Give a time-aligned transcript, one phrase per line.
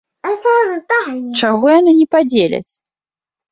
[1.39, 2.67] Чаго яны не падзеляць?